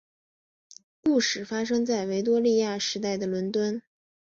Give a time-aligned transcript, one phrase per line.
[1.03, 3.83] 故事发生在维多利亚时代的伦敦。